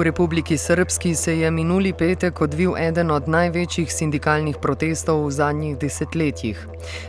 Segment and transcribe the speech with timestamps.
[0.00, 5.76] V Republiki Srpski se je minuli petek odvil eden od največjih sindikalnih protestov v zadnjih
[5.76, 6.56] desetletjih.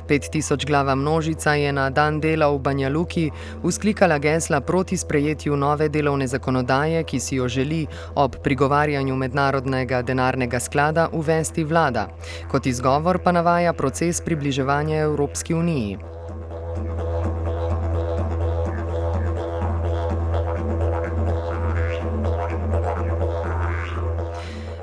[0.10, 3.32] 5000 glava množica je na dan dela v Banja Luki
[3.64, 10.60] usklikala gesla proti sprejetju nove delovne zakonodaje, ki si jo želi ob prigovarjanju mednarodnega denarnega
[10.60, 12.10] sklada uvesti vlada.
[12.52, 15.98] Kot izgovor pa navaja proces približevanja Evropski uniji.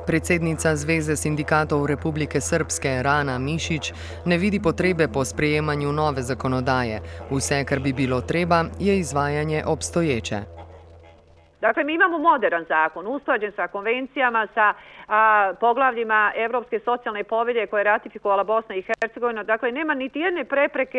[0.08, 3.92] Predsednica Zveze sindikatov Republike Srpske Rana Mišić
[4.24, 7.00] ne vidi potrebe po sprejemanju nove zakonodaje.
[7.30, 10.36] Vse, kar bi bilo treba, je izvajanje obstoječe.
[11.60, 14.74] Dakle, mi imamo modern zakon, usklađen sa konvencijama, sa
[15.08, 19.42] a, poglavljima Evropske socijalne povelje koje je ratifikovala Bosna i Hercegovina.
[19.42, 20.98] Dakle, nema niti jedne prepreke,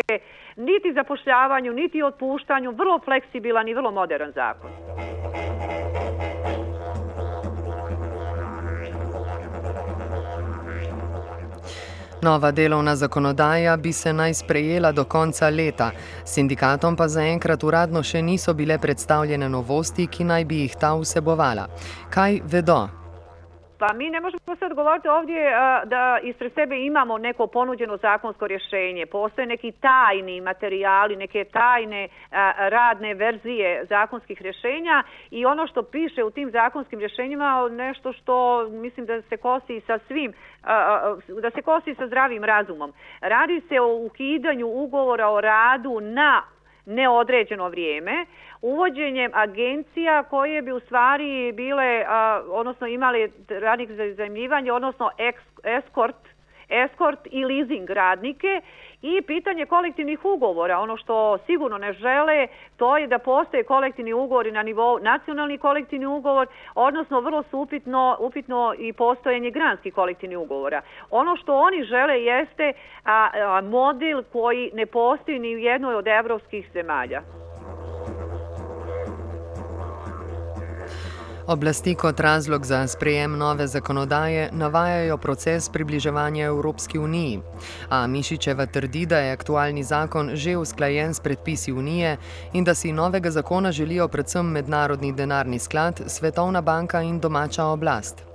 [0.56, 2.72] niti zapošljavanju, niti otpuštanju.
[2.72, 4.70] Vrlo fleksibilan i vrlo modern zakon.
[12.22, 15.92] Nova delovna zakonodaja bi se naj sprejela do konca leta,
[16.26, 21.68] sindikatom pa zaenkrat uradno še niso bile predstavljene novosti, ki naj bi jih ta vsebovala.
[22.12, 22.99] Kaj vedo?
[23.80, 25.52] Pa mi ne možemo sad govoriti ovdje
[25.86, 29.06] da ispred sebe imamo neko ponuđeno zakonsko rješenje.
[29.06, 32.08] Postoje neki tajni materijali, neke tajne
[32.58, 39.06] radne verzije zakonskih rješenja i ono što piše u tim zakonskim rješenjima nešto što mislim
[39.06, 40.34] da se kosi sa svim,
[41.42, 42.94] da se kosi sa zdravim razumom.
[43.22, 46.44] Radi se o ukidanju ugovora o radu na
[46.86, 48.26] neodređeno vrijeme,
[48.62, 52.06] uvođenjem agencija koje bi u stvari bile,
[52.50, 55.10] odnosno imali radnik za izajemljivanje, odnosno
[55.64, 56.16] eskort,
[56.70, 58.62] eskort i leasing radnike
[59.02, 60.80] i pitanje kolektivnih ugovora.
[60.80, 62.48] Ono što sigurno ne žele,
[62.78, 68.18] to je da postoje kolektivni ugovori na nivou nacionalni kolektivni ugovor, odnosno vrlo su upitno,
[68.20, 70.82] upitno i postojanje granskih kolektivnih ugovora.
[71.12, 72.74] Ono što oni žele jeste
[73.06, 77.22] a, a, model koji ne postoji ni u jednoj od evropskih zemalja.
[81.50, 87.40] Oblasti kot razlog za sprejem nove zakonodaje navajajo proces približevanja Evropski uniji.
[87.90, 92.18] A Mišičeva trdi, da je aktualni zakon že usklajen s predpisi unije
[92.54, 98.29] in da si novega zakona želijo predvsem Mednarodni denarni sklad, Svetovna banka in domača oblast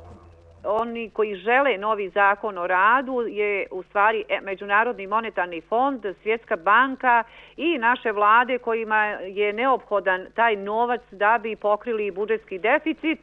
[0.65, 6.57] oni koji žele novi zakon o radu je u stvari e, Međunarodni monetarni fond, Svjetska
[6.57, 7.25] banka
[7.57, 13.21] i naše vlade kojima je neophodan taj novac da bi pokrili budžetski deficit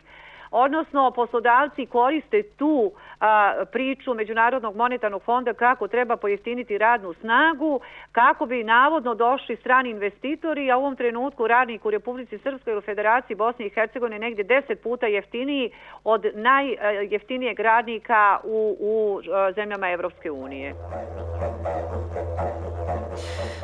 [0.51, 7.79] odnosno poslodavci koriste tu a, priču Međunarodnog monetarnog fonda kako treba pojeftiniti radnu snagu,
[8.11, 12.81] kako bi navodno došli strani investitori, a u ovom trenutku radnik u Republici Srpskoj ili
[12.81, 15.71] Federaciji Bosne i Hercegovine negdje deset puta jeftiniji
[16.03, 19.21] od najjeftinijeg radnika u, u
[19.55, 20.73] zemljama Evropske unije.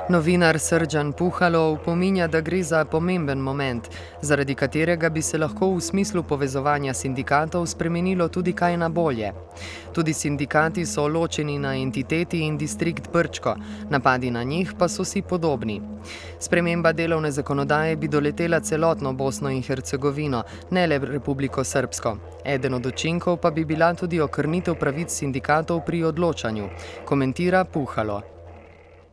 [0.10, 3.88] Novinar Srđan Puhalo upominja, da gre za pomemben moment,
[4.22, 9.34] zaradi katerega bi se lahko v smislu povezovanja sindikatov spremenilo tudi kaj na bolje.
[9.94, 13.56] Tudi sindikati so ločeni na entiteti in distrikt Brčko,
[13.90, 15.82] napadi na njih pa so si podobni.
[16.40, 22.18] Sprememba delovne zakonodaje bi doletela celotno Bosno in Hercegovino, ne le Republiko Srpsko.
[22.46, 26.70] Eden od učinkov pa bi bila tudi okrnitev pravic sindikatov pri odločanju,
[27.06, 27.87] komentira Puhalo.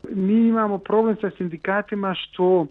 [0.09, 2.67] Mi imamo problem sa sindikatima što e,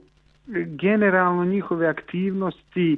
[0.67, 2.97] generalno njihove aktivnosti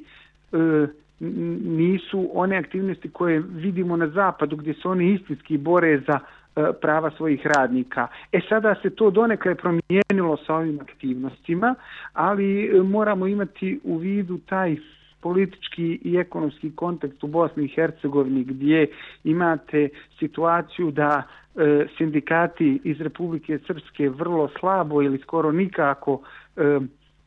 [0.53, 0.87] e,
[1.21, 6.19] nisu one aktivnosti koje vidimo na zapadu gdje se oni istinski bore za
[6.57, 8.07] e, prava svojih radnika.
[8.33, 11.75] E sada se to donekle promijenilo sa ovim aktivnostima,
[12.13, 14.77] ali e, moramo imati u vidu taj
[15.21, 18.87] politički i ekonomski kontekst u Bosni i Hercegovini gdje
[19.25, 19.89] imate
[20.19, 21.23] situaciju da
[21.59, 26.21] E, sindikati iz Republike Srpske vrlo slabo ili skoro nikako
[26.57, 26.79] e,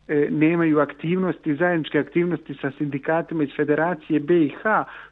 [0.08, 4.62] e, nemaju aktivnosti, zajedničke aktivnosti sa sindikatima iz Federacije BiH,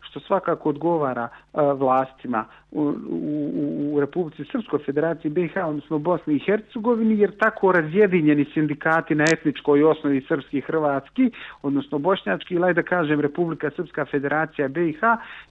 [0.02, 7.20] što svakako odgovara vlastima u, u, u Republici Srpskoj federaciji BiH, odnosno Bosni i Hercegovini,
[7.20, 11.32] jer tako razjedinjeni sindikati na etničkoj osnovi srpski i hrvatski,
[11.62, 15.00] odnosno bošnjački, ili da kažem Republika Srpska federacija BiH,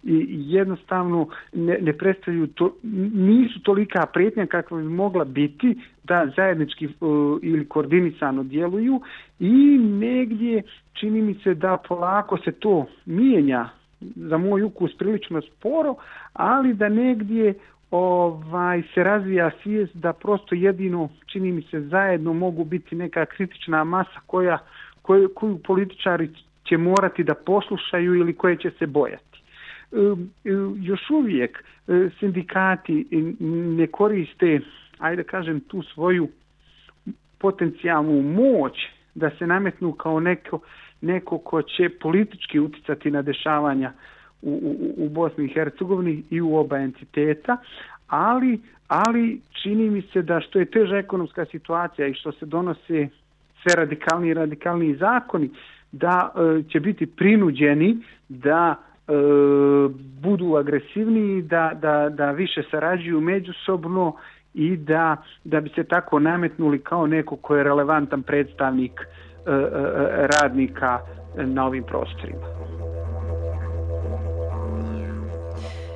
[0.02, 2.76] i jednostavno ne, ne predstavljaju, to,
[3.14, 9.00] nisu tolika prijetnja kakva bi mogla biti da zajednički uh, ili koordinisano djeluju
[9.40, 13.68] i negdje čini mi se da polako se to mijenja
[14.00, 15.94] za moj ukus prilično sporo,
[16.32, 17.54] ali da negdje
[17.90, 23.84] ovaj se razvija svijest da prosto jedino čini mi se zajedno mogu biti neka kritična
[23.84, 24.58] masa koja
[25.02, 26.30] koju, koju političari
[26.64, 29.42] će morati da poslušaju ili koje će se bojati.
[29.92, 30.50] E, e,
[30.80, 33.06] još uvijek e, sindikati
[33.76, 34.60] ne koriste,
[34.98, 36.28] ajde kažem, tu svoju
[37.38, 40.60] potencijalnu moć da se nametnu kao neko,
[41.00, 43.92] neko ko će politički uticati na dešavanja
[44.42, 47.56] u, u, u Bosni i Hercegovini i u oba entiteta,
[48.08, 53.08] ali, ali čini mi se da što je teža ekonomska situacija i što se donose
[53.62, 55.50] sve radikalni i radikalni zakoni,
[55.92, 57.96] da e, će biti prinuđeni
[58.28, 59.12] da e,
[60.20, 64.16] budu agresivniji, da, da, da više sarađuju međusobno
[64.56, 69.52] i da, da bi se tako nametnuli kao neko ko je relevantan predstavnik e, E,
[69.52, 71.00] e, radnika
[71.36, 72.46] na ovim prostorima.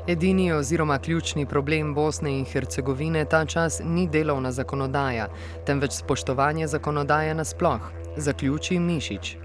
[0.08, 5.26] Edini oziroma ključni problem Bosne in Hercegovine ta čas ni delovna zakonodaja,
[5.66, 7.80] temveč spoštovanje zakonodaje nasploh,
[8.16, 9.36] zaključi Mišić.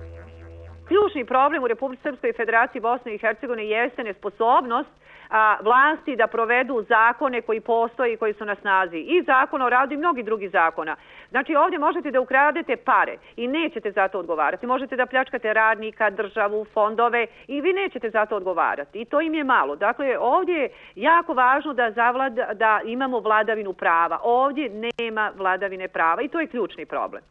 [0.88, 4.90] Ključni problem u Republike Srpskoj federaciji Bosne i Hercegovine jeste nesposobnost
[5.30, 8.98] a, vlasti da provedu zakone koji postoji i koji su na snazi.
[8.98, 10.96] I zakon o radu i mnogi drugi zakona.
[11.30, 14.68] Znači ovdje možete da ukradete pare i nećete za to odgovarati.
[14.68, 19.02] Možete da pljačkate radnika, državu, fondove i vi nećete za to odgovarati.
[19.02, 19.76] I to im je malo.
[19.76, 24.20] Dakle, ovdje je jako važno da, zavlada, da imamo vladavinu prava.
[24.24, 27.24] Ovdje nema vladavine prava i to je ključni problem.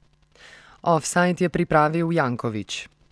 [0.82, 2.94] Offside je pripravio Janković.